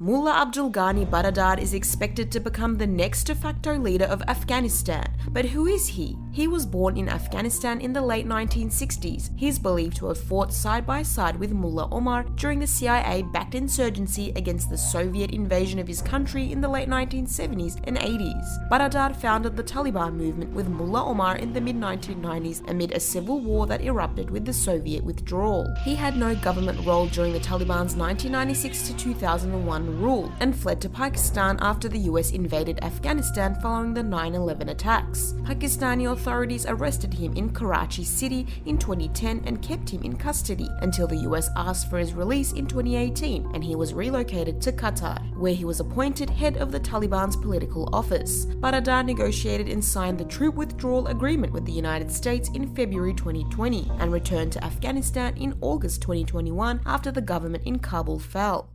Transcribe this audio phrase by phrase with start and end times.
[0.00, 5.04] Mullah Abdul Ghani Baradar is expected to become the next de facto leader of Afghanistan.
[5.30, 6.16] But who is he?
[6.38, 9.30] He was born in Afghanistan in the late 1960s.
[9.34, 13.22] He is believed to have fought side by side with Mullah Omar during the CIA
[13.22, 18.70] backed insurgency against the Soviet invasion of his country in the late 1970s and 80s.
[18.70, 23.40] Baradar founded the Taliban movement with Mullah Omar in the mid 1990s amid a civil
[23.40, 25.66] war that erupted with the Soviet withdrawal.
[25.82, 30.88] He had no government role during the Taliban's 1996 to 2001 rule and fled to
[30.88, 35.34] Pakistan after the US invaded Afghanistan following the 9 11 attacks.
[35.42, 41.06] Pakistani authorities arrested him in Karachi City in 2010 and kept him in custody until
[41.06, 45.54] the US asked for his release in 2018 and he was relocated to Qatar, where
[45.54, 48.44] he was appointed head of the Taliban's political office.
[48.44, 53.90] Baradar negotiated and signed the troop withdrawal agreement with the United States in February 2020
[53.98, 58.68] and returned to Afghanistan in August 2021 after the government in Kabul fell.